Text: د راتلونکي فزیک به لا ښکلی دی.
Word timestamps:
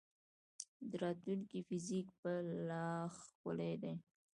د 0.89 0.91
راتلونکي 1.03 1.59
فزیک 1.67 2.07
به 2.19 2.33
لا 2.69 2.87
ښکلی 3.19 3.73
دی. 3.83 3.93